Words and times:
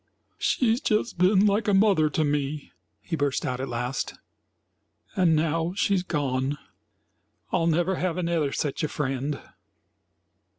"She's 0.39 0.81
just 0.81 1.19
been 1.19 1.45
like 1.45 1.67
a 1.67 1.75
mother 1.75 2.09
to 2.09 2.23
me," 2.23 2.71
he 3.03 3.15
burst 3.15 3.45
out 3.45 3.59
at 3.59 3.69
last, 3.69 4.15
"and 5.15 5.35
now 5.35 5.73
she's 5.75 6.01
gone. 6.01 6.57
I'll 7.51 7.67
never 7.67 7.97
have 7.97 8.17
another 8.17 8.51
sech 8.51 8.81
a 8.81 8.87
friend." 8.87 9.39